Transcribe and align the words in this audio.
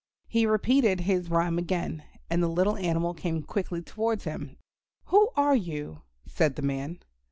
He 0.27 0.47
repeated 0.47 1.01
his 1.01 1.29
rhyme 1.29 1.59
again, 1.59 2.03
and 2.27 2.41
the 2.41 2.47
little 2.47 2.75
animal 2.75 3.13
came 3.13 3.43
quickly 3.43 3.83
towards 3.83 4.23
him. 4.23 4.57
"Who 5.09 5.29
are 5.37 5.55
you?" 5.55 6.01
said 6.25 6.55
the 6.55 6.63
man. 6.63 7.01